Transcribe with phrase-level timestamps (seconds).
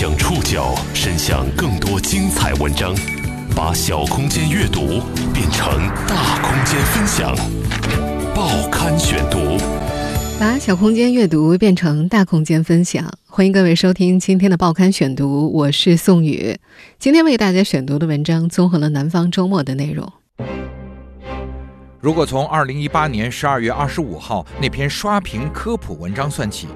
[0.00, 2.94] 将触角伸向更多精彩文章，
[3.54, 4.98] 把小空间阅读
[5.34, 5.76] 变成
[6.08, 7.36] 大空间分享。
[8.34, 9.58] 报刊选读，
[10.40, 13.12] 把小空间阅读变成大空间分享。
[13.26, 16.56] 欢迎各位收听今天的报刊选读，我是宋宇。
[16.98, 20.10] 今天为大家选读的文章综合了《南方周末》的内容。
[22.00, 26.68] 如果从二零一八年十二月二十五号那篇刷屏科普文章算起，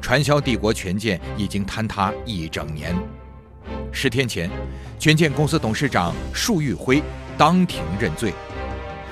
[0.00, 2.94] 传销帝国权健已经坍塌一整年。
[3.92, 4.50] 十天前，
[4.98, 7.02] 权健公司董事长束玉辉
[7.36, 8.32] 当庭认罪，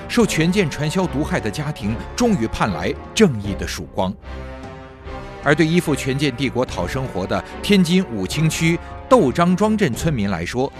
[0.07, 4.13] 受权健传销毒害的家庭终于盼来正义的曙光。
[5.43, 8.77] 而对依附权健帝国讨生活的天津武清区
[9.07, 10.71] 窦张庄镇村民来说，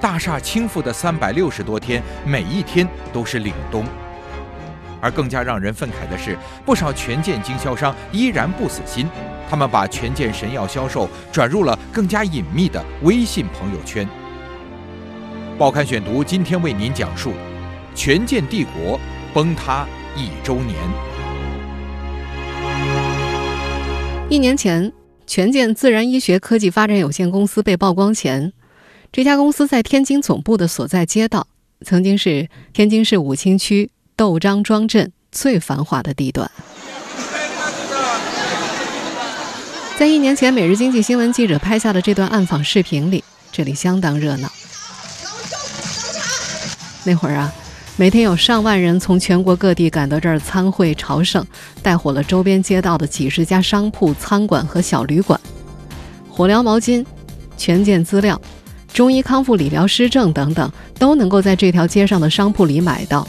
[0.00, 3.86] 大厦倾覆的三百六十多天，每一天都是凛冬。
[5.00, 9.06] 而更加让人愤慨的是，不少权健经销商依然不死心，
[9.48, 14.08] 他们把权健神药销售转入了更加隐秘的微信朋友圈。
[15.58, 17.32] 报刊选读今天为您讲述：
[17.94, 18.98] 权健帝国
[19.32, 19.86] 崩塌
[20.16, 20.76] 一周年。
[24.28, 24.92] 一年前，
[25.26, 28.52] 权健自然医学科技发展有限公司被曝光前，
[29.12, 31.46] 这家公司在天津总部的所在街道，
[31.82, 33.90] 曾经是天津市武清区。
[34.16, 36.48] 窦张庄镇最繁华的地段，
[39.96, 44.50] 在一年前《每日经济新闻》记者拍下的这段暗访视频里，这里相当热闹。
[47.04, 47.52] 那会儿啊，
[47.96, 51.46] 每天有上万人从全国各地赶到这儿参会朝圣，
[51.80, 55.40] 带火了周边街道的几十家商铺、餐馆和小旅馆。
[56.28, 57.06] 火疗毛巾、
[57.56, 58.40] 全健资料、
[58.92, 63.26] 中医康复理疗师证等等，都能够在这条街上的商铺里买到。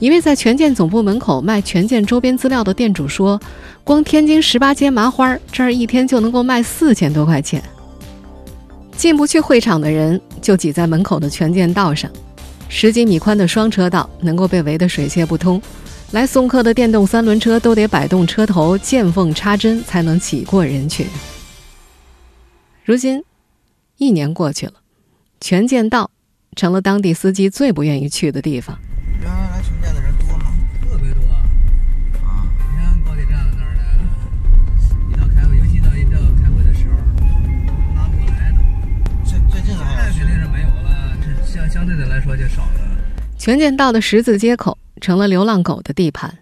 [0.00, 3.38] 一位在权健总部门口卖权健周边资料的店主说
[3.84, 7.62] ：“光天津十八街麻花这儿一天就能够卖四千多块钱。”
[8.96, 12.10] 进不去会场的人就挤在门口的权健道上，
[12.70, 15.60] 十几米宽的双车道能够被围得水泄不通，
[16.12, 21.06] 来送客的电动三轮车都得摆动车头，见缝插针才能挤过人群。
[22.86, 23.22] 如今，
[23.98, 24.72] 一年过去了，
[25.42, 26.10] 权健道
[26.56, 28.78] 成了当地司机最不愿意去的地方。
[41.80, 42.80] 相对的来说就少了。
[43.38, 46.36] 权健道的十字街口成了流浪狗的地盘，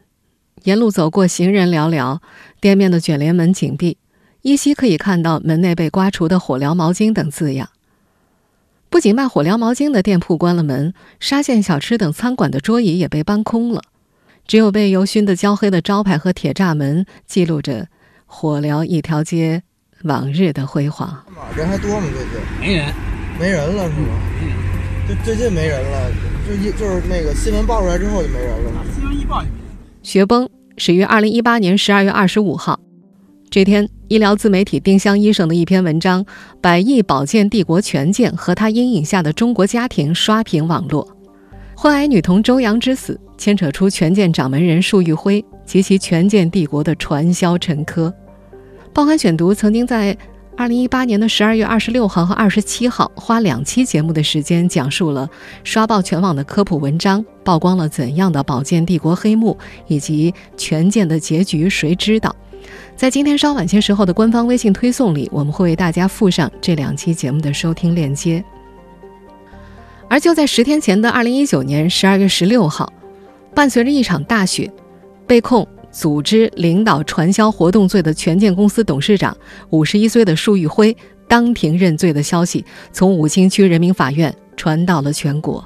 [0.65, 2.19] 沿路走过行人寥寥，
[2.61, 3.99] 店面的卷帘门紧闭，
[4.43, 7.69] 依稀可以看到门内被刮除的火疗毛巾等字样。
[8.91, 13.83] 不仅卖火疗毛巾的店铺关了门，沙县小吃等餐馆的桌椅也被搬空了，
[14.45, 17.87] 只有被油熏得焦黑的招牌和铁栅门记录着
[18.27, 19.63] 火疗一条街
[20.03, 21.25] 往日的辉煌。
[21.57, 22.09] 人还多吗？
[22.13, 22.93] 最近没人，
[23.39, 24.09] 没人了是吗？
[24.41, 24.68] 就
[25.25, 26.11] 最近没人了，
[26.47, 28.85] 就一就是那个新闻报出来之后就没人了。
[28.95, 29.69] 新闻一报就没人。
[30.03, 32.79] 雪崩始于二零一八年十二月二十五号，
[33.49, 36.23] 这天，医疗自媒体丁香医生的一篇文章
[36.61, 41.09] 《百亿保健帝国权健和他阴影下的中国家庭》刷屏网络。
[41.75, 48.13] 患癌女童周洋之死，牵扯出权健掌门人束玉辉及其权健帝国的传销沉疴。
[48.93, 50.17] 报刊选读曾经在。
[50.59, 55.31] 二零一八年的十二月二十六号和二十七号，花两期节目的时间，讲述了
[55.63, 62.35] 刷爆全网的科普文章，曝光了怎样的保健帝国黑幕，以及权健的结局，谁知道？
[62.97, 68.45] 在今天稍晚些时候的官方微信推送里，我们会为大家附上这两期节目的收听链接。
[70.09, 72.93] 而就在十天前的二零一九年十二月十六号，
[73.55, 74.69] 伴随着一场大雪，
[75.25, 75.65] 被控。
[75.99, 79.37] 组织领导传销活动罪的权健公司董事长
[79.71, 85.65] 五十一岁的束玉辉当庭认罪的消息，从武清区人民法院传到了全国。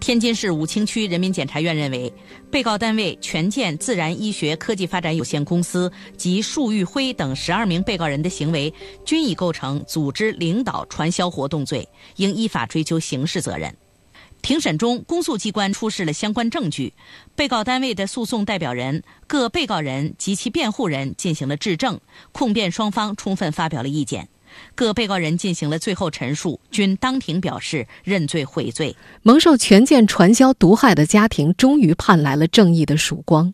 [0.00, 2.10] 天津市武清区人民检察院认为，
[2.50, 8.72] 被告单位权健自然医学科技发展有限公司及束玉辉等十二名被告人的行为
[9.04, 11.86] 均已构成组织领导传销活动罪，
[12.16, 13.76] 应依法追究刑事责任。
[14.46, 16.92] 庭审中，公诉机关出示了相关证据，
[17.34, 21.98] 被告单位的诉讼代表人、各被告人及其辩护人进行了质证，
[22.30, 24.28] 控辩双方充分发表了意见，
[24.76, 28.94] 各被告人进行了最后陈述，均当庭表示认罪悔罪。
[29.24, 33.52] 蒙受权健传销毒害的家庭终于盼来了正义的曙光，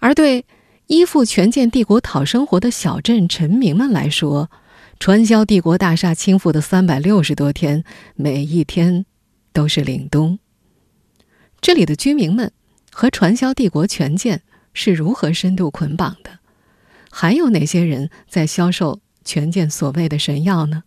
[0.00, 0.44] 而对
[0.88, 4.50] 依附权健帝国讨生活的小镇臣民们来说，
[5.00, 7.82] 传销帝国大厦倾覆的三百六十多天，
[8.14, 9.06] 每一天。
[9.56, 10.38] 都是岭东。
[11.62, 12.52] 这里的居民们
[12.92, 14.42] 和传销帝国权健
[14.74, 16.40] 是如何深度捆绑的？
[17.10, 20.82] 还有哪些人在销售权健所谓的神药呢？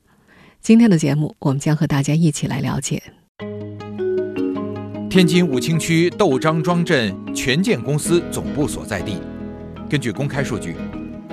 [0.62, 3.02] 今天的节目，我们将和大家一起来了解。
[5.10, 9.20] 天津武清区窦张庄镇权健公司总部所在地。
[9.90, 10.76] 根据公开数据，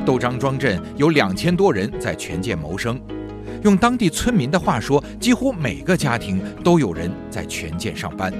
[0.06, 2.98] 窦张庄镇有两千多人在权健谋生。
[3.66, 8.32] 用当地村民的话说，几乎每个家庭都有人在权健上班，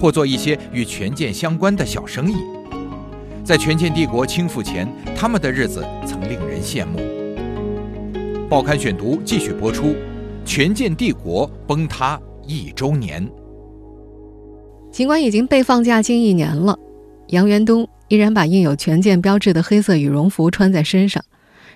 [0.00, 2.36] 或做一些与权健相关的小生意。
[3.44, 7.00] 在权健帝国倾覆前，他们的日子曾令人羡慕。
[8.48, 9.94] 报刊选读继续播出：
[10.42, 13.30] 权健帝国崩塌一周年。
[14.90, 16.78] 尽管已经被放假近一年了，
[17.28, 21.22] 杨元东依然把印有权健标志的黑色羽绒服穿在身上。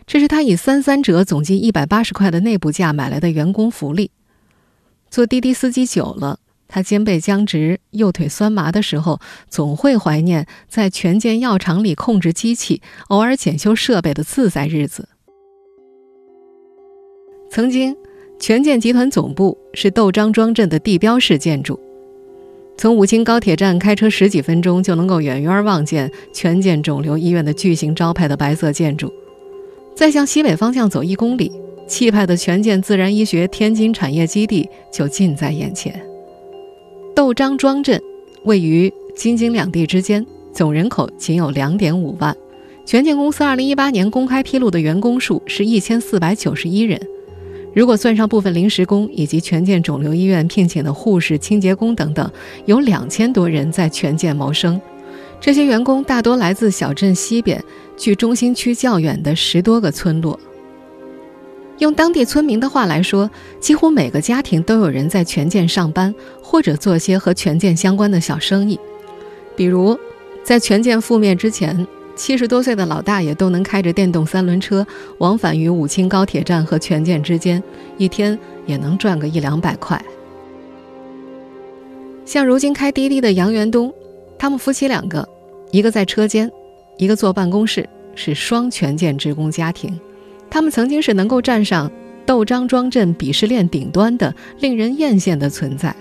[0.07, 4.13] 这是他以三三折总计一百八十块的内部价买来的员工福利。
[5.11, 6.39] 做滴滴司机久了，
[6.69, 15.09] 他肩背僵直、右腿酸麻的时候，总会怀念在权健药厂里控制机器、偶尔检修设备的自在日子。
[17.51, 17.97] 曾经，
[18.39, 21.81] 权健集团总部是窦张庄镇的地标式建筑。
[22.79, 29.11] 从武清高铁站开车十几分钟就能够远远望见权健肿瘤医院的巨型招牌的白色建筑，
[29.97, 31.51] 再向西北方向走一公里，
[31.89, 35.99] 气派的权健自然医学天津产业基地就近在眼前。
[37.15, 37.99] 窦张庄镇
[38.45, 42.37] 位于京津两地之间，总人口仅有两点五万。
[42.85, 47.01] 权健公司二零一八年公开披露的员工数是一千四百九十一人。
[47.75, 52.31] 如果算上部分临时工以及权健肿瘤医院聘请的护士、清洁工等等，
[52.67, 54.79] 有两千多人在权健谋生。
[55.39, 57.63] 这些员工大多来自小镇西边、
[57.97, 60.39] 距中心区较远的十多个村落。
[61.79, 68.79] 用当地村民的话来说，几乎每个家庭都有人在权健上班，或者做些和权健相关的小生意。
[69.55, 69.99] 比如，
[70.43, 71.87] 在权健覆灭之前。
[72.19, 74.87] 七十多岁的老大爷都能开着电动三轮车
[75.19, 77.63] 往返于武清高铁站和权健之间，
[77.99, 80.03] 一天也能赚个一两百块。
[82.25, 83.93] 像如今开滴滴的杨元东，
[84.39, 85.29] 他们夫妻两个，
[85.73, 86.51] 一个在车间，
[86.97, 89.99] 一个坐办公室，是双权健职工家庭。
[90.49, 91.91] 他们曾经是能够站上
[92.25, 95.95] 窦张庄镇鄙视链顶端的令人艳羡的存在。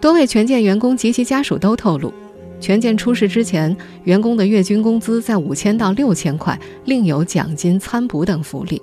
[0.00, 2.12] 多位权健员工及其家属都透露。
[2.60, 3.74] 权健出事之前，
[4.04, 8.80] 员工的月均工资在五千到六千块，另有奖金、餐补等福利。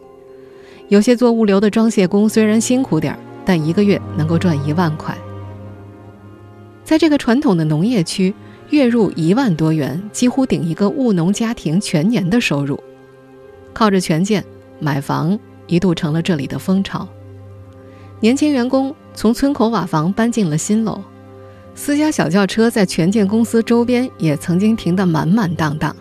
[0.88, 5.16] 有些做物流的装卸工虽然辛苦点儿，但一个月能够赚一万块。
[6.84, 8.34] 在这个传统的农业区，
[8.72, 12.82] 月入一万多元，几乎顶一个务农家庭全年的收入。
[13.74, 14.44] 靠着权健
[14.80, 15.38] 买房，
[15.68, 17.08] 一度成了这里的风潮。
[18.20, 21.02] 年轻员工从村口瓦房搬进了新楼。
[21.74, 25.96] 私家小轿车在权健公司周边也曾经停得满满当当，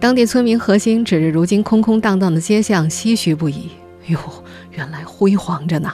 [0.00, 3.70] 当地村民何心指着如今空空荡荡的街巷，唏嘘不已。
[4.06, 4.18] 哟，
[4.70, 5.92] 原来辉煌着呢！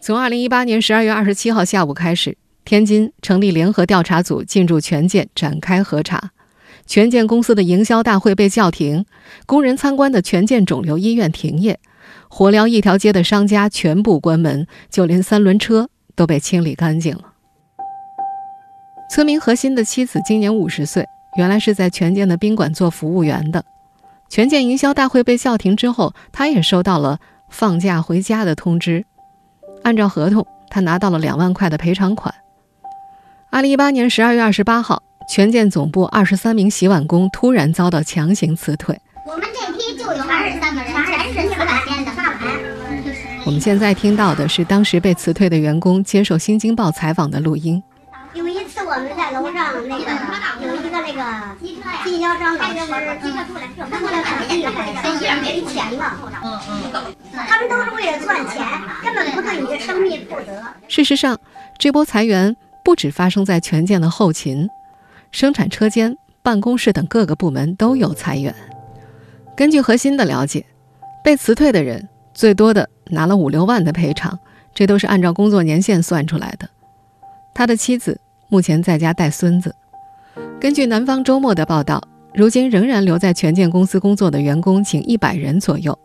[0.00, 6.30] 从二零一八年十二月二十七号下午开始，天津成立联合调查组进驻权健展开核查，
[6.86, 9.04] 权健公司的营销大会被叫停，
[9.46, 11.78] 工人参观的权健肿瘤医院停业，
[12.28, 15.88] 火疗一条街的商家全部关门，就连三轮车。
[16.14, 17.32] 都被清理干净了。
[19.10, 21.06] 村民何鑫的妻子今年五十岁，
[21.38, 23.64] 原来是在权健的宾馆做服务员的。
[24.28, 27.18] 权健营销大会被叫停之后，他也收到了
[27.48, 29.06] 放假回家的通知。
[29.82, 32.34] 按照合同，他拿到了两万块的赔偿款。
[33.52, 38.98] 二零一八年十二月二十八号，权健总部二十三名洗碗工突然遭到强行辞退。
[39.26, 42.10] 我们这批就有二十三个人，全是洗碗店的。
[43.44, 47.82] 我们现在听到的是当时被辞退的员工接受《新京报》采访的录音。
[48.32, 50.10] 有一次我们在楼上那个
[50.66, 51.22] 有一个那个
[52.02, 52.74] 经销商老师，
[53.90, 54.72] 他过来很厉害，
[55.42, 56.16] 没钱了。
[56.42, 57.04] 嗯嗯，
[57.46, 58.66] 他们都是为了赚钱，
[59.04, 60.64] 根本不对你的生命负责。
[60.88, 61.38] 事实上，
[61.78, 64.68] 这波裁员不止发生在权健的后勤、
[65.30, 68.54] 生产车间、办公室等各个部门都有裁员。
[69.56, 70.64] 根据核心的了解，
[71.22, 72.08] 被辞退的人。
[72.34, 74.38] 最多的拿了五六万的赔偿，
[74.74, 76.66] 这都是按照工作年限算出来的。
[77.54, 79.74] 他的妻子目前在家带孙子。
[80.58, 85.98] 根据南方周末的报道，如今仍然留在权健公司工作的员工仅一百人左右。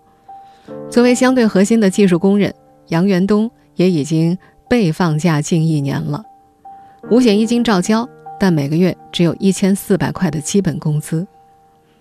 [0.92, 2.54] 作为相对核心的技术工人，
[2.90, 4.38] 杨元东也已经
[4.70, 6.22] 被放假近一年了。
[7.10, 11.26] 五险一金照交，但每个月只有一千四百块的基本工资。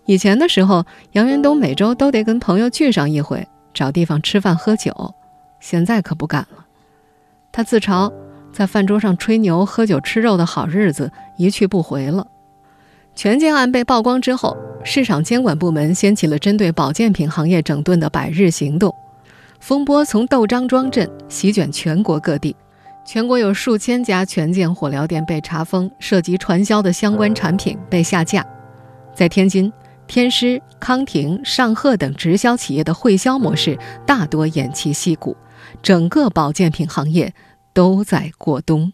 [0.05, 3.47] 以前的时候，杨元东每周都得跟朋友聚上一回。
[3.73, 5.15] 找地方吃饭喝酒，
[5.61, 6.65] 现在可不敢了。
[7.53, 8.13] 他自嘲，
[8.51, 12.27] 在饭桌上吹牛、喝酒、吃肉的好日子一去不回了。
[13.15, 18.93] 权健案被曝光之后，市场监管部门掀起了针对保健品行业整顿的百日行动，
[19.61, 22.57] 风波从窦张庄镇席卷全国各地，
[23.07, 28.45] 全国有数千家权健火疗店被查封，涉及传销的相关产品被下架。
[29.15, 29.73] 在天津，
[30.09, 35.37] 天狮、康婷、尚赫等直销企业的会销模式大多偃旗息鼓，
[35.81, 37.33] 整个保健品行业
[37.73, 38.93] 都在过冬。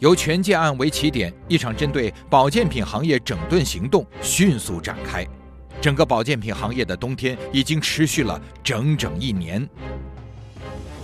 [0.00, 5.24] 由权健案为起点，一场针对保健品行业整顿行动迅速展开。
[5.80, 9.66] 整个保健品行业的冬天已经持续了整整一年。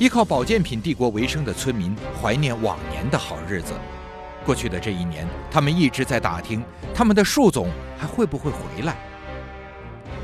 [0.02, 3.72] 依靠保健品帝国为生的村民怀念往年的好日子。
[4.44, 6.60] 过去的这一年，他们一直在打听
[6.92, 8.96] 他们的树总还会不会回来。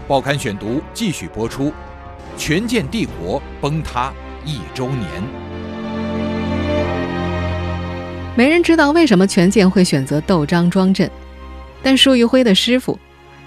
[0.08, 1.72] 报刊选读继续播出：
[2.36, 4.12] 权健帝国崩塌
[4.44, 5.08] 一周年。
[8.36, 11.08] 没人知道为什么权健会选择窦张庄镇，
[11.84, 12.98] 但束玉辉的师傅，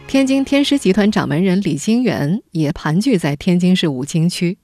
[0.08, 4.58] 天津天狮集团掌门人李金元也盘踞在天津市武清区。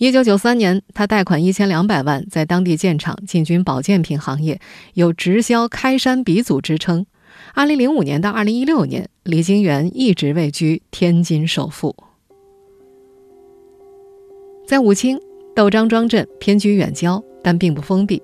[0.00, 4.58] 一九九三年，他贷款一千两百万，在当地建厂，进军保健品行业，
[4.94, 7.04] 有“直销开山鼻祖”之称。
[7.52, 11.94] 二零零五年到二零一六年，李金元一直位居天津首富。
[14.66, 15.20] 在武清，
[15.54, 18.22] 窦张庄镇偏居远郊，但并不封闭。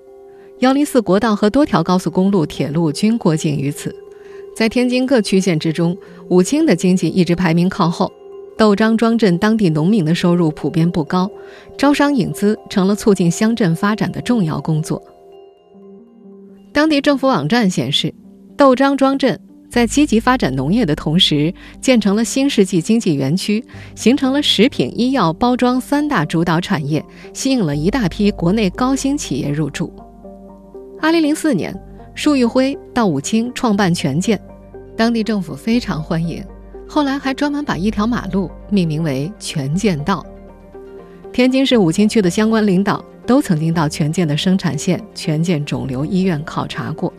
[0.61, 3.95] 幺零四国道和多条高速公路、铁路均过境于此。
[4.55, 5.95] 在天津各区县之中，
[6.31, 8.11] 武清的经济一直排名靠后。
[8.57, 11.29] 窦张庄镇当地农民的收入普遍不高，
[11.77, 15.01] 招商引资成了促进乡镇发展的重要工作。
[16.73, 18.11] 当地政府网站显示，
[18.57, 29.93] 窦张庄镇在积极发展农业的同时，建成了新世纪经济园区，形成了食品、医药、包装三大主导产业，吸引了一大批国内高新企业入驻。
[30.99, 31.79] 二零零四年，
[32.15, 34.41] 束玉辉到武清创办权健，
[34.95, 36.43] 当地政府非常欢迎。
[36.87, 40.25] 后来还专门把一条马路命名为权健道。
[41.33, 47.13] 天津市武清区的相关领导都曾经到权健的生产线权健肿瘤医院考察过。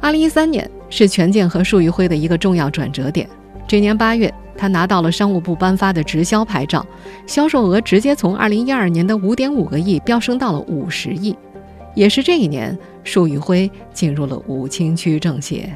[0.00, 3.28] 二零一三年是权健和束昱辉的一个重要转折点。
[3.66, 6.86] 这年八月，他拿到了商务部颁发的直销牌照，
[7.26, 11.34] 销售额直接从二零一二年的五点五个亿飙升到了五十亿。
[11.94, 15.68] 也是这一年，束昱辉进入了武清区政协。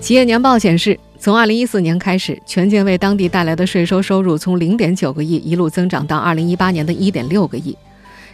[0.00, 7.76] 企业年报显示，从2014年开始，权健为当地带来的税收收入从0.9个亿一路增长到2018年的1.6个亿。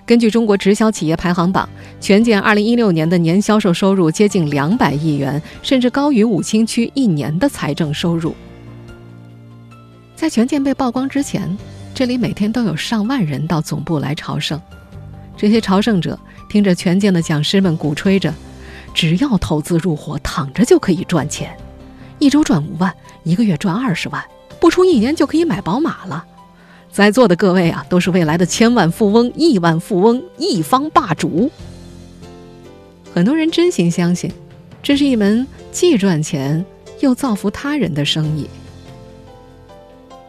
[0.05, 1.69] 根据中国直销企业排行榜，
[2.01, 8.35] 权健2016年的年销售收入接近200亿元，甚至高于武清区一年的财政收入。
[10.17, 11.57] 在权健被曝光之前，
[11.95, 14.61] 这里每天都有上万人到总部来朝圣。
[15.37, 18.35] 这些朝圣者听着权健的讲师们鼓吹着，
[18.93, 21.57] 只要投资入伙，躺着就可以赚钱，
[22.23, 24.23] 一周赚五万，一个月赚二十万，
[24.61, 26.25] 不出一年就可以买宝马了。
[26.89, 31.51] 在座的各位啊，都是未来的千万富翁、亿万富翁、一方霸主。
[33.13, 34.31] 很多人真心相信，
[34.81, 36.65] 这是一门既赚钱
[37.01, 38.49] 又造福他人的生意。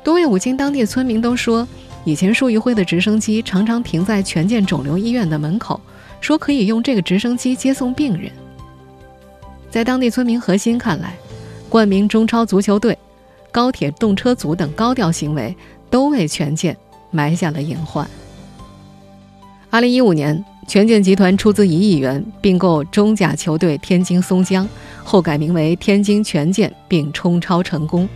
[0.03, 1.67] 多位武清当地村民都说。
[2.05, 5.79] 以前，束玉辉的直升机常常停在权健肿瘤医院的门口，
[6.19, 8.31] 说可以用这个直升机接送病人。
[9.69, 11.15] 在当地村民核心看来，
[11.73, 12.95] 冠名中超足球队、
[13.51, 15.57] 高铁动车组等高调行为，
[15.89, 16.77] 都为权健
[17.09, 18.07] 埋下了隐患。
[19.71, 24.69] 二零一五年，权健集团出资一亿元并购中甲球队天津松江，
[25.03, 28.07] 后改名为天津权健，并冲超成功。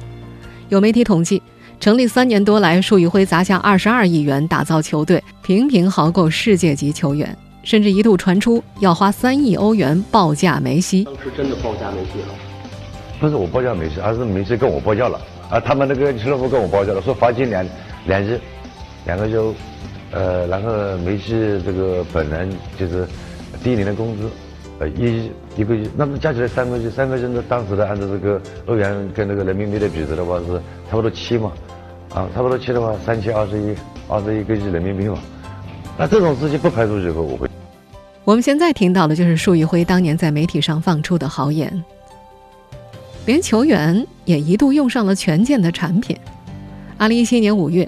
[0.69, 1.41] 有媒体统计。
[1.79, 11.05] 成立三年多来，束昱辉砸下二十二亿元打造球队，频频豪购世界级球员，甚至一度传出要花三亿欧元报价梅西。
[11.05, 12.46] 当时真的报价梅西了？
[13.19, 15.19] 不是我报价梅西，而是梅西跟我报价了。
[15.49, 17.65] 啊，他们那个俱乐部跟我报价了，说罚金两
[18.05, 18.37] 两亿，
[19.05, 19.53] 两个就，
[20.11, 23.07] 呃，然后梅西这个本人就是
[23.63, 24.29] 第一年的工资，
[24.79, 30.45] 呃，一一个亿，那么加起来三个亿，三个亿那当时的按照这个欧元跟那个人民币的比值的话是
[30.89, 31.51] 差不多七嘛。
[32.13, 33.75] 啊，差不多七的话，三千二十一，
[34.07, 35.17] 二十一个亿人民币嘛。
[35.97, 37.47] 那这种事情不排除以后我会。
[38.23, 41.83] 我们现在听到的就是束昱辉当年在媒体上放出的豪言，
[43.27, 46.17] 连球员也一度用上了权健的产品。
[46.97, 47.87] 二零一七年五月，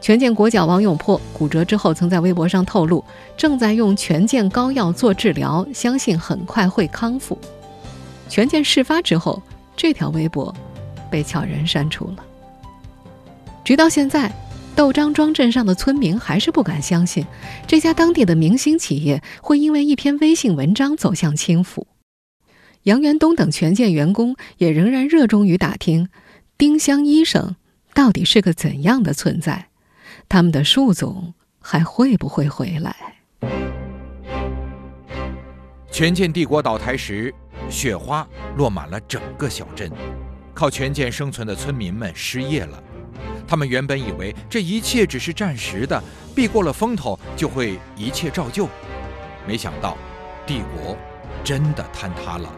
[0.00, 3.04] 权健国脚王永珀骨折之后，曾在微博上透露
[3.36, 7.38] 正在用权健膏药做治疗，相信很快会康复。
[8.26, 9.40] 权健事发之后，
[9.76, 10.52] 这条微博
[11.10, 12.24] 被悄然删除了。
[13.62, 14.32] 直到现在，
[14.74, 17.26] 窦张庄镇上的村民还是不敢相信，
[17.66, 21.84] 这家当地的明星企业会因为一篇微信文章走向倾覆。
[22.84, 26.10] 杨元东等权健员工也仍然热衷于打听
[26.58, 27.56] 丁香医生
[27.94, 29.68] 到底是个怎样的存在，
[30.28, 32.94] 他们的树总还会不会回来？
[35.90, 37.34] 权健帝国倒台时，
[37.70, 38.26] 雪花
[38.56, 39.90] 落满了整个小镇，
[40.52, 42.82] 靠权健生存的村民们失业了。
[43.46, 46.02] 他们原本以为这一切只是暂时的，
[46.34, 48.68] 避过了风头就会一切照旧，
[49.46, 49.96] 没想到
[50.46, 50.94] 帝国
[51.42, 52.52] 真的坍塌了。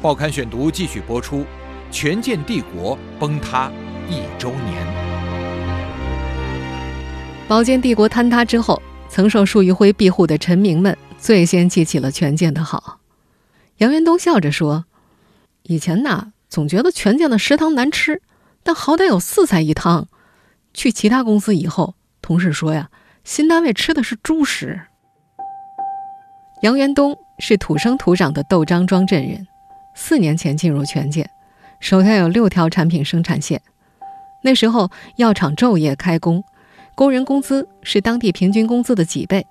[0.00, 1.40] 报刊选读继续播出，
[1.90, 3.68] 《权健帝国崩塌
[4.08, 4.86] 一周年》。
[7.48, 13.00] 宝剑帝国坍塌之后，曾受束玉辉庇护的臣民们最先记起了权健的好。
[13.78, 14.84] 杨元东笑着说
[15.64, 18.22] ：“以前呐，总觉得权健的食堂难吃。”
[18.62, 20.06] 但好歹有四菜一汤。
[20.72, 22.88] 去其他公司以后，同事说呀，
[23.24, 24.80] 新单位吃的是猪食。
[26.62, 29.47] 杨元东是土生土长的窦张庄镇人，
[30.00, 31.28] 四年前进入权健，
[31.80, 33.60] 手下有六条产品生产线。
[34.44, 36.44] 那时候药厂昼夜开工，
[36.94, 39.44] 工人工资是当地平均工资的几倍。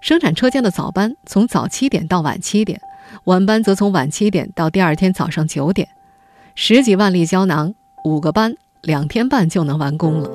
[0.00, 2.80] 生产车间的早班从早七点到晚七点，
[3.24, 5.86] 晚班则从晚七点到第二天早上九点，
[6.54, 7.74] 十几万粒胶囊。
[8.06, 10.30] 五个班，两天半就能完工了。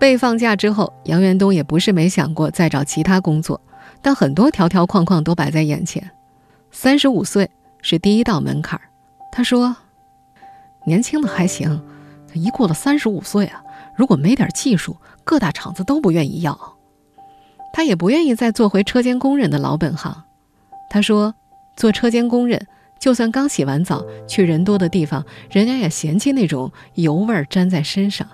[0.00, 3.60] 被放假之后，杨元东也不是没想过再找其他工作，
[4.02, 6.10] 但很多条条框框都摆在眼前。
[6.72, 7.48] 三十五岁
[7.82, 8.80] 是第一道门槛
[9.30, 9.76] 他说
[10.86, 11.82] ：“年轻的还行，
[12.32, 13.62] 一过了三十五岁啊，
[13.94, 16.78] 如果没点技术，各大厂子都不愿意要。”
[17.74, 20.24] 他也不愿意再做回车间工人的老本行。
[20.88, 21.34] 他说
[21.76, 22.66] ：“做车间工人。”
[23.00, 28.28] 就算刚洗完澡去人多的地方，人家也嫌弃那种油味儿粘在身上。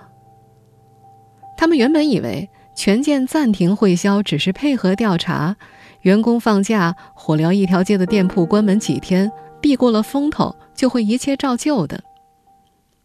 [1.57, 5.55] 他们原本以为权健暂停会销只是配合调查，
[6.01, 12.03] 员工放假，火燎一条街的店铺关门几天，避过了风头，就会一切照旧的。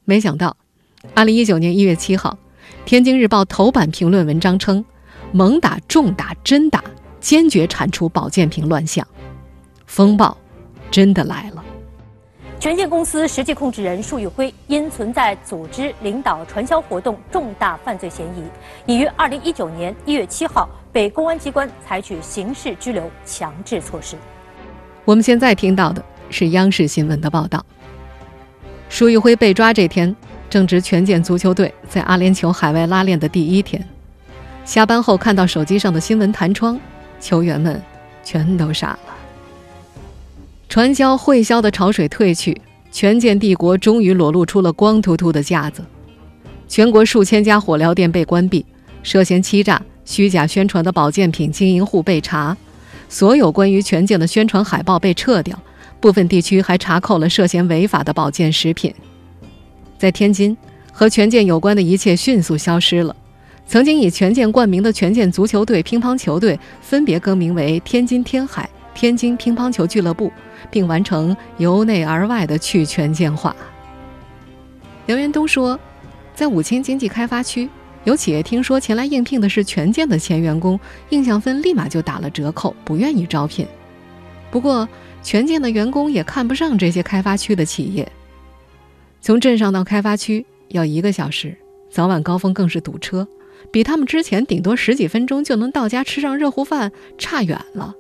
[0.04, 0.56] 没想到，
[1.14, 2.38] 二零一九年一月七号，
[2.84, 4.84] 《天津日报》头版评论文章称
[5.32, 6.84] ：“猛打、重打、真打，
[7.20, 9.06] 坚决铲除保健品乱象。”
[9.86, 10.36] 风暴。
[10.90, 11.63] 真的来了！
[12.64, 18.42] 权健公司实际控制人束玉辉因存在组织、领导、传销活动重大犯罪嫌疑，
[18.90, 24.16] 已于二零一九年一月七号被公安机关采取刑事拘留强制措施。
[25.04, 27.62] 我们现在听到的是央视新闻的报道。
[28.88, 30.16] 束玉辉被抓这天，
[30.48, 33.86] 正值权健足球队在阿联酋海外拉练的第一天。
[34.64, 36.80] 下班后看到手机上的新闻弹窗，
[37.20, 37.78] 球员们
[38.22, 39.13] 全都傻了。
[40.74, 42.60] 传销会销的潮水退去，
[42.90, 45.84] 权健帝国终于裸露出了光秃秃的架子。
[46.66, 48.66] 全国数千家火疗店被关闭，
[49.00, 52.56] 涉嫌欺诈、虚假宣传的保健品经营户被查，
[53.08, 55.56] 所有关于权健的宣传海报被撤掉，
[56.00, 58.92] 部分地区还查扣了涉嫌违法的保健食品。
[59.96, 60.56] 在天津，
[60.90, 63.14] 和权健有关的一切迅速消失了。
[63.64, 70.32] 曾经以权健冠名的权健足球队、乒乓球队分别更名为天津天海、天津乒乓球俱乐部。
[70.70, 73.54] 并完成由内而外的去权健化。
[75.06, 75.78] 刘元东说，
[76.34, 77.68] 在武清经济开发区，
[78.04, 80.78] 有企业听说前来应聘的是权健的前员工，
[81.10, 83.66] 印象分立马就打了折扣，不愿意招聘。
[84.50, 84.88] 不过，
[85.22, 88.10] 权健的员工也看不上这些开发区的企业。
[89.20, 91.56] 从镇上到开发区要一个小时，
[91.90, 93.26] 早晚高峰更是堵车，
[93.70, 97.94] 比他们之前顶多十几分钟就能到家吃上热乎饭差远了。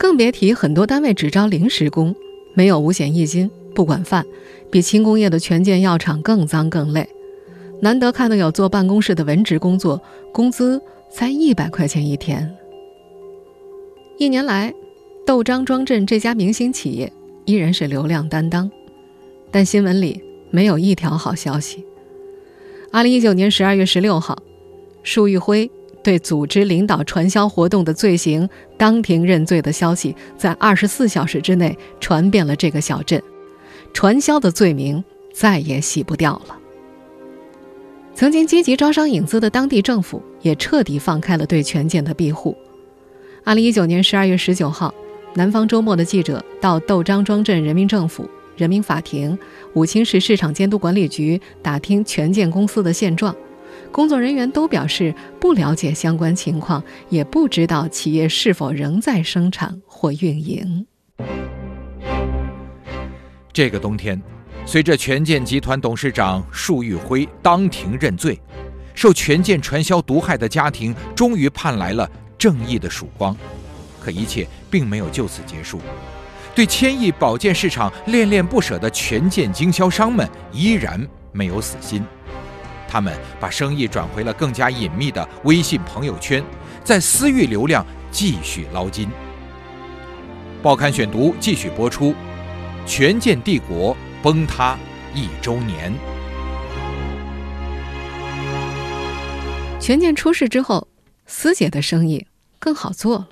[0.00, 2.16] 更别提很多单位只招临时工，
[2.54, 4.24] 没有五险一金，不管饭，
[4.70, 7.06] 比轻工业的权健药厂更脏更累。
[7.82, 10.00] 难得看到有坐办公室的文职工作，
[10.32, 10.80] 工资
[11.12, 12.50] 才一百块钱一天。
[14.16, 14.72] 一年来，
[15.26, 17.12] 窦张庄镇这家明星企业
[17.44, 18.70] 依然是流量担当，
[19.50, 21.84] 但新闻里没有一条好消息。
[22.90, 24.38] 二零一九年十二月十六号，
[25.02, 25.70] 束玉辉。
[26.02, 33.22] 对组织领导传销活动的罪行当庭认罪的消息，在二十四小时之内传遍了这个小镇，
[33.92, 36.58] 传销的罪名再也洗不掉了。
[38.14, 42.56] 曾经积极招商引资的当地政府也彻底放开了对权健的庇护。
[43.44, 44.92] 二零一九年十二月十九号，
[45.34, 49.38] 南方周末的记者到窦张庄镇人民政府、人民法庭、
[49.74, 53.34] 武清市市场监督管理局打听权健公司的现状。
[53.92, 60.86] 工作人员都表示不了解相关情况，也不知道企业是否仍在生产或运营。
[63.52, 64.20] 这个冬天，
[64.64, 68.40] 随着权健集团董事长束玉辉当庭认罪，
[68.94, 73.36] 受权健传销毒害的家庭终于盼来了正义的曙光。
[74.00, 75.80] 可一切并没有就此结束。
[76.54, 82.02] 对千亿保健市场恋恋不舍的权健经销商们依然没有死心，
[82.90, 86.44] 他们把生意转回了更加隐秘的微信朋友圈，
[86.82, 89.08] 在私域流量继续捞金。
[90.60, 92.12] 报刊选读继续播出，
[92.84, 94.76] 权健帝国崩塌
[95.14, 95.92] 一周年。
[99.78, 100.88] 权健出事之后，
[101.26, 102.26] 思姐的生意
[102.58, 103.28] 更好做了。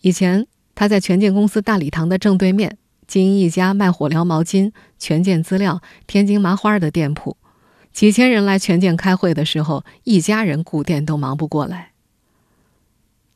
[0.00, 7.36] 以前她在权健公司大礼堂的正对面经营一家卖火疗毛巾、权健资料、天津麻花的店铺，
[7.94, 11.92] 几千人来权健开会的时候，一家人顾店都忙不过来。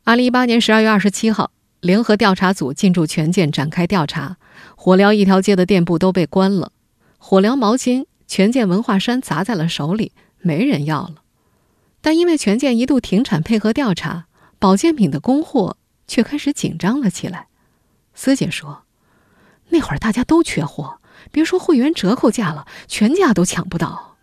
[0.02, 4.36] 二零一八年十二月二十七号，联合调查组进驻权健展开调查，
[4.74, 6.72] 火疗一条街的店铺都被关了，
[7.18, 11.22] 火疗毛巾权健文化衫砸在了手里，没人要了。
[12.00, 14.26] 但因为权健一度停产配合调查，
[14.58, 15.76] 保健品的供货
[16.08, 17.46] 却开始紧张了起来。
[18.12, 18.82] 思姐说
[19.70, 20.98] ：“那会儿大家都缺货，
[21.30, 24.16] 别说会员折扣价了，全价都抢不到。”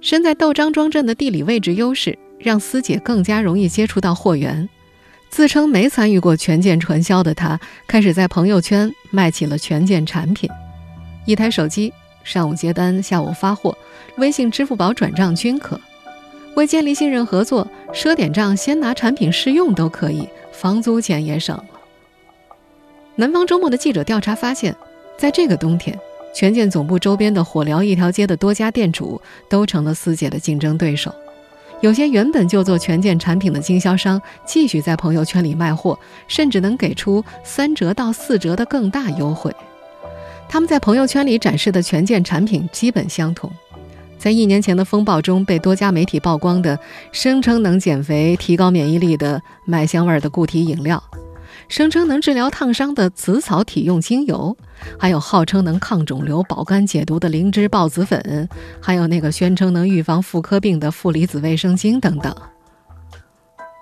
[0.00, 4.68] 身在窦张庄镇的地理位置优势，让思姐更加容易接触到货源。
[5.28, 10.48] 自称没参与过权健传销的她，开始在朋友圈卖起了权健产品，
[11.26, 11.92] 一台手机。
[12.24, 13.76] 上午接单，下午发货，
[14.18, 15.80] 微信、支付宝转账均可。
[16.56, 21.64] 为建立信任合作，赊点账先拿产品试用都可以，房租钱也省了。
[23.16, 24.76] 南方周末的记者调查发现，
[25.16, 25.98] 在这个冬天，
[26.34, 31.12] 权健总部周边的火疗一条街的多家店主都成了思姐的竞争对手。
[31.80, 39.54] 有些原本就做权健产品的经销商，继续在朋友圈里卖货，甚至能给出三折到四折的更大优惠。
[40.48, 43.48] 他们在朋友圈里展示的权健产品基本相同，
[44.18, 46.76] 在一年前的风暴中被多家媒体曝光的，
[47.12, 51.00] 声称能减肥、提高免疫力的麦香味的固体饮料，
[51.68, 54.56] 声称能治疗烫伤的紫草体用精油，
[54.98, 58.48] 还有号称能抗肿瘤、保肝解毒的灵芝孢子粉，
[58.80, 62.34] 还有那个宣称能预防妇科病的负离子卫生巾等等。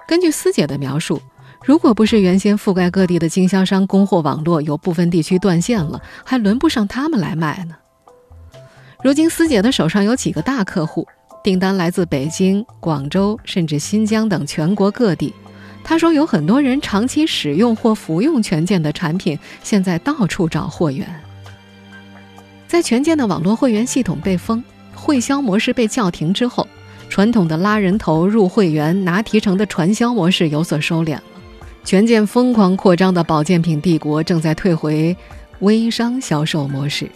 [0.06, 1.20] 根据思姐的描述。
[1.64, 7.74] 如果不是原先覆盖各地的经销商供货网络有部分地区断线了，还轮不上他们来卖呢。
[9.02, 11.04] 如今思姐的手上有几个大客户，
[11.42, 15.34] 订单来自北京、广州，甚至新疆等全国各地。
[15.88, 21.08] 他说有很多人长期使用或服用权健的产品，现在到处找货源。
[22.66, 26.66] 在权健的网络会员系统被封、会销模式被叫停之后，
[27.08, 31.22] 传统的拉人头、入会员、拿提成的传销模式有所收敛了。
[31.84, 35.16] 权健疯狂扩张的保健品帝国正在退回
[35.60, 37.08] 微商销售模式。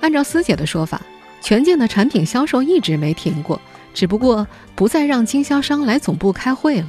[0.00, 1.00] 按照思姐的说法，
[1.40, 3.60] 权健的产品销售一直没停过，
[3.94, 6.86] 只不过不再让经销商来总部开会了。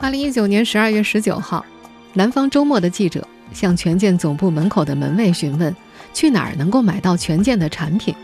[0.00, 1.66] 二零一九年十二月十九号，
[2.14, 5.74] 南方周末的记者向权健总部门口的门卫询问，
[6.14, 8.14] 去哪儿能够买到权健的产品？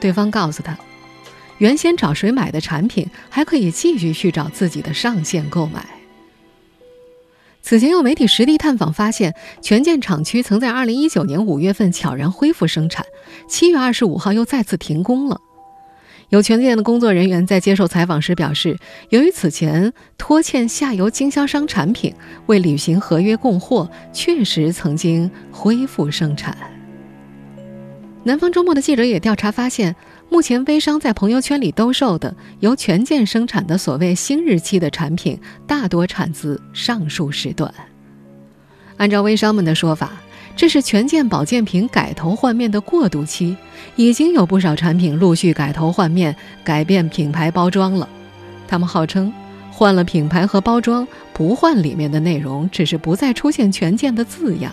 [0.00, 0.78] 对方告诉他，
[1.56, 5.82] 原先找谁买的产品，还可以继续去找自己的上线购买。
[7.62, 13.06] 此前有媒体实地探访发现，权健厂区曾在2019年5月份悄然恢复生产
[13.48, 15.40] ，7月25号又再次停工了。
[16.30, 18.76] 有权健的工作人员在接受采访时表示，
[19.08, 22.14] 由于此前拖欠下游经销商产品，
[22.46, 26.56] 未履行合约供货，确实曾经恢复生产。
[28.24, 29.96] 南方周末的记者也调查发现。
[30.30, 37.72] 目前，微商在朋友圈里兜售的由权健生产的所谓新日期的产品，大多产自上述时段。
[38.98, 40.12] 按照微商们的说法，
[40.58, 43.56] 这是权健保健品改头换面的过渡期，
[43.94, 48.08] 已经有不少产品陆续改头换面、改变品牌包装了。
[48.66, 49.32] 他们号称，
[49.70, 54.72] 换了品牌和包装，不换里面的内容，只是不再出现权健的字样。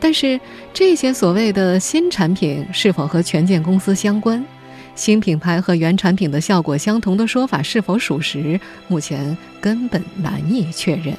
[0.00, 0.40] 但是，
[0.72, 4.44] 这些所谓的新产品是否和权健公司相关？
[4.96, 8.58] 新品牌和原产品的效果相同的说法是否属实？
[8.88, 11.14] 目前根本难以确认。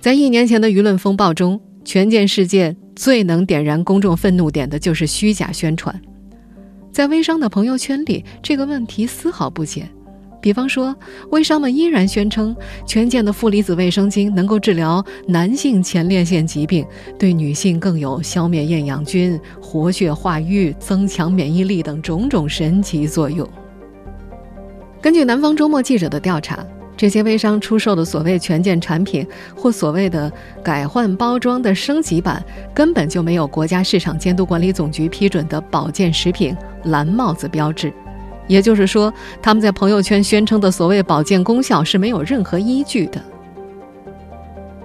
[0.00, 6.00] 在一年前的舆论风暴中，权健事件最能点燃公众愤怒点的就是虚假宣传。
[6.92, 9.88] 在微商的朋友圈里，这个问题丝毫不减。
[10.42, 10.96] 比方说，
[11.30, 16.84] 微商们依然宣称权健的负离子卫生巾能够治疗男性前列腺疾病，
[17.18, 23.46] 对女性更有消灭厌氧菌、活血化瘀、增强免疫力等种种神奇作用。
[25.02, 26.66] 根据南方周末记者的调查，
[27.00, 30.30] 这些微商出售的所谓权健产品或所谓的
[30.62, 37.90] 改换包装的升级版，根本就没有国家市场监督管理总局批准的保健食品蓝帽子标志。
[38.46, 39.10] 也就是说，
[39.40, 43.18] 他们在朋友圈宣称的所谓保健功效是没有任何依据的。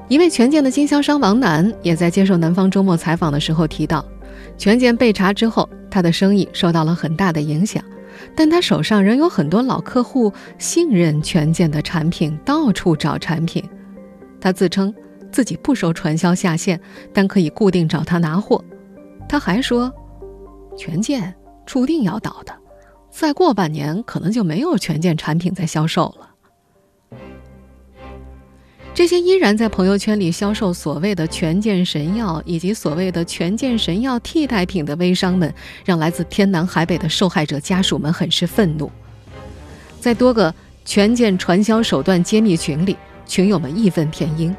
[0.07, 4.05] 一位权健的经销商王楠也在接受《南方周末》采访的时候提到，
[4.57, 7.83] 权健被查之后，他的生意受到了很大的影响，
[8.35, 13.63] 但他手上仍有很多老客户信任权健的产品，到处找产品。
[14.41, 14.93] 他自称
[15.31, 16.79] 自己不收传销下线，
[17.13, 18.63] 但可以固定找他拿货。
[19.27, 19.91] 他还说，
[20.77, 21.33] 权健
[21.65, 22.53] 注定要倒的，
[23.09, 26.34] 再过半年可能就没有权健产品在销售了。
[28.95, 35.53] 这些依然在朋友圈里销售所谓的权健神药以及所谓的权健神药替代品的微商们，
[35.83, 38.89] 让来自天南海北的受害者家属们很是愤怒。
[39.99, 40.55] 在多个
[40.85, 42.95] 权健传销手段揭秘群里，
[43.27, 44.55] 群友们义愤填膺。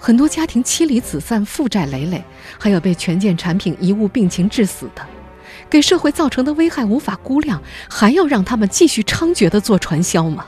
[0.00, 2.24] 很多家庭妻离子散、负债累累，
[2.58, 5.06] 还有被权健产品贻误病情致死的，
[5.68, 10.46] 给社会造成的危害无法估量，还要让他们继续猖獗地做传销吗？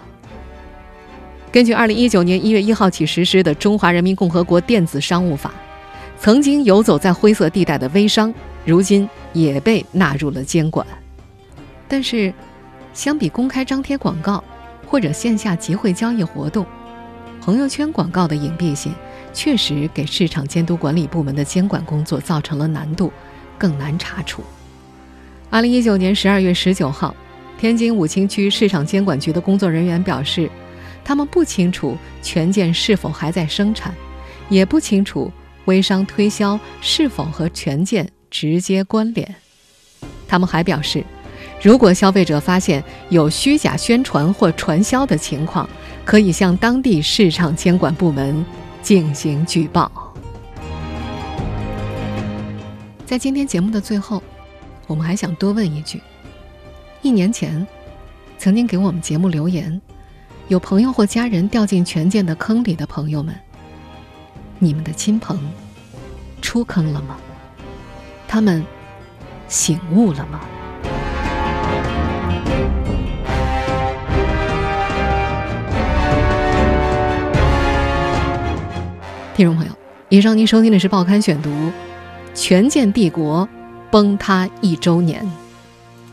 [1.58, 5.50] 根据二零一九年一月一号起实施的《中华人民共和国电子商务法》，
[6.16, 8.32] 曾经游走在灰色地带的微商，
[8.64, 10.86] 如今也被纳入了监管。
[11.88, 12.32] 但是，
[12.94, 14.44] 相比公开张贴广告
[14.86, 16.64] 或者线下集会交易活动，
[17.40, 18.94] 朋友圈广告的隐蔽性
[19.34, 23.12] 确实给市场监督管理部门的监管工作造成了难度，
[23.58, 24.44] 更难查处。
[25.50, 27.12] 二零一九年十二月十九号，
[27.58, 30.48] 天津武清区市场监管局的工作人员表示。
[31.08, 33.94] 他们不清楚权健是否还在生产，
[34.50, 35.32] 也不清楚
[35.64, 39.34] 微商推销是否和权健直接关联。
[40.28, 41.02] 他们还表示，
[41.62, 45.66] 如果消费者发现有虚假宣传或传销的情况，
[46.04, 48.44] 可以向当地市场监管部门
[48.82, 49.90] 进行举报。
[53.06, 54.22] 在今天节目的最后，
[54.86, 56.02] 我们还想多问一句：
[57.00, 57.66] 一年前，
[58.36, 59.80] 曾经给我们节目留言。
[60.48, 63.34] 有朋友或家人掉进权健的坑里的朋友们，
[64.58, 65.38] 你们的亲朋
[66.40, 67.18] 出坑了吗？
[68.26, 68.64] 他们
[69.46, 70.40] 醒悟了吗？
[79.36, 79.72] 听众朋友，
[80.08, 81.50] 以上您收听的是《报刊选读》，
[82.32, 83.46] 权健帝国
[83.90, 85.30] 崩塌一周年，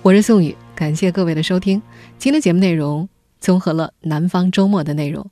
[0.01, 1.81] 我是宋宇，感谢各位的收听。
[2.17, 3.07] 今天节目内容。
[3.45, 5.29] 综合了南方周末的内容，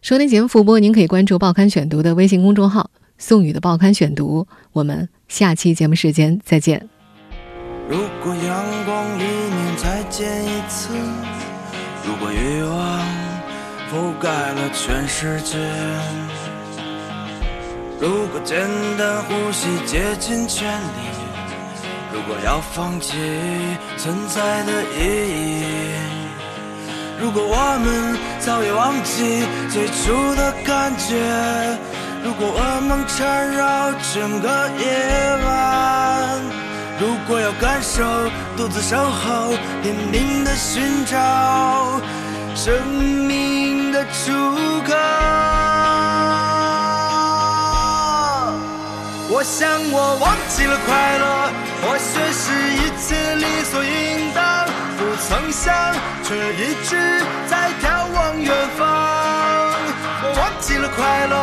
[0.00, 4.46] 收听节目复播，您可以关注《报刊选读》的微信公众号“宋宇的报刊选读”。
[4.70, 6.88] 我们下期节目时间再见。
[7.90, 10.90] 如果阳光里面再见一次，
[12.06, 13.00] 如果欲望
[13.90, 15.58] 覆盖了全世界，
[18.00, 18.60] 如果简
[18.96, 20.86] 单呼吸竭尽全力，
[22.12, 23.16] 如果要放弃
[23.96, 26.25] 存在的意义。
[27.18, 31.16] 如果我们早已忘记最初的感觉，
[32.22, 34.48] 如果噩梦缠绕整个
[34.78, 34.84] 夜
[35.44, 36.40] 晚，
[37.00, 38.04] 如果要感受
[38.56, 42.00] 独自守候，拼命的寻找
[42.54, 44.32] 生命的出
[44.84, 44.94] 口，
[49.28, 51.50] 我想我忘记了快乐，
[51.82, 54.45] 或许是一切理所应当。
[55.28, 55.74] 曾想，
[56.22, 56.96] 却一直
[57.48, 58.86] 在眺望远方。
[60.22, 61.34] 我忘记了快乐，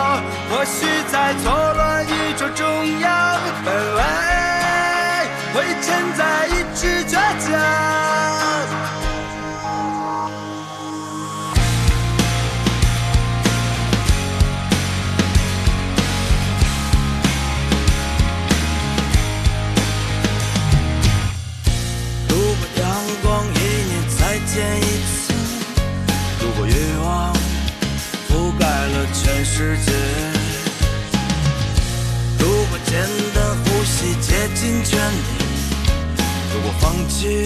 [0.49, 8.42] 或许在错乱宇宙中央，本来会承载一直倔强。
[29.63, 29.93] 世界，
[32.37, 32.99] 如果简
[33.33, 35.15] 单呼吸竭尽全力，
[36.53, 37.45] 如果放弃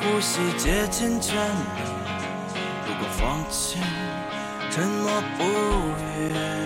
[0.00, 1.82] 呼吸竭尽全力
[2.86, 3.78] 如果放弃
[4.70, 6.63] 沉默不语。